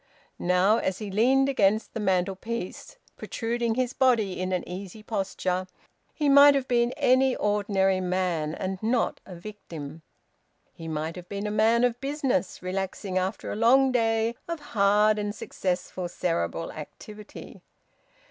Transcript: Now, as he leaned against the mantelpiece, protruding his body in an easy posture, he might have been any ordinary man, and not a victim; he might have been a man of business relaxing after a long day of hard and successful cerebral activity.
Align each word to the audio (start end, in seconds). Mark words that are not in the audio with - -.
Now, 0.39 0.77
as 0.79 0.97
he 0.97 1.11
leaned 1.11 1.47
against 1.47 1.93
the 1.93 1.99
mantelpiece, 1.99 2.97
protruding 3.17 3.75
his 3.75 3.93
body 3.93 4.39
in 4.39 4.51
an 4.51 4.67
easy 4.67 5.03
posture, 5.03 5.67
he 6.11 6.27
might 6.27 6.55
have 6.55 6.67
been 6.67 6.91
any 6.93 7.35
ordinary 7.35 7.99
man, 8.01 8.55
and 8.55 8.81
not 8.81 9.19
a 9.27 9.35
victim; 9.35 10.01
he 10.73 10.87
might 10.87 11.15
have 11.15 11.29
been 11.29 11.45
a 11.45 11.51
man 11.51 11.83
of 11.83 12.01
business 12.01 12.63
relaxing 12.63 13.19
after 13.19 13.51
a 13.51 13.55
long 13.55 13.91
day 13.91 14.33
of 14.47 14.59
hard 14.73 15.19
and 15.19 15.35
successful 15.35 16.07
cerebral 16.09 16.71
activity. 16.71 17.61